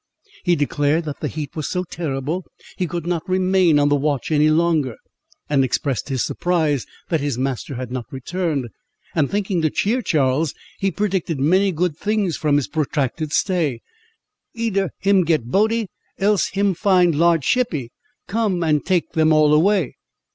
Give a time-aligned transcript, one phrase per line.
[0.43, 2.43] He declared that the heat was so terrible,
[2.75, 4.95] he could not remain on the watch any longer,
[5.47, 8.69] and expressed his surprise that his master had not returned;
[9.13, 15.23] and thinking to cheer Charles, he predicted many good things from his protracted stay.—"Eder him
[15.23, 15.87] get boaty,
[16.17, 17.91] else him find large shippy,
[18.27, 19.97] come and take them all away."